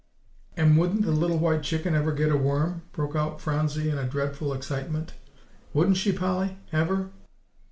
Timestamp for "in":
3.91-3.97